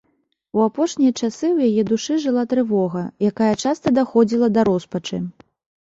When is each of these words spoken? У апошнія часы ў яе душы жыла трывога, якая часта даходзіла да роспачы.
У 0.59 0.61
апошнія 0.67 1.11
часы 1.21 1.45
ў 1.51 1.57
яе 1.67 1.83
душы 1.91 2.17
жыла 2.25 2.43
трывога, 2.53 3.03
якая 3.33 3.53
часта 3.67 3.87
даходзіла 3.99 4.47
да 4.57 4.61
роспачы. 4.71 5.25